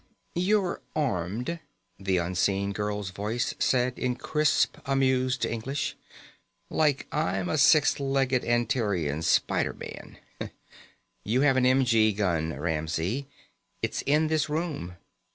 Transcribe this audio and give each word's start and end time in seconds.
"You're 0.33 0.81
armed," 0.95 1.59
the 1.99 2.17
unseen 2.17 2.71
girl's 2.71 3.11
voice 3.11 3.53
said 3.59 3.99
in 3.99 4.15
crisp, 4.15 4.77
amused 4.87 5.45
English, 5.45 5.95
"like 6.71 7.05
I'm 7.11 7.47
a 7.49 7.57
six 7.59 7.99
legged 7.99 8.43
Antarean 8.43 9.21
spider 9.21 9.73
man. 9.73 10.17
You 11.23 11.41
have 11.41 11.55
an 11.55 11.67
m.g. 11.67 12.13
gun, 12.13 12.59
Ramsey. 12.59 13.27
It's 13.83 14.01
in 14.07 14.25
this 14.25 14.49
room. 14.49 14.95